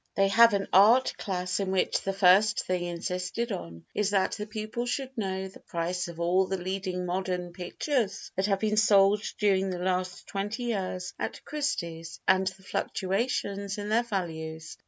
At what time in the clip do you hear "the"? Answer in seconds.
2.01-2.11, 4.31-4.47, 5.47-5.59, 6.47-6.57, 9.69-9.77, 12.47-12.63